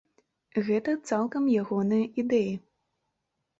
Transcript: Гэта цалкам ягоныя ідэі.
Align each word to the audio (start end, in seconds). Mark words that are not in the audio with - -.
Гэта 0.69 0.95
цалкам 1.09 1.43
ягоныя 1.61 2.11
ідэі. 2.25 2.51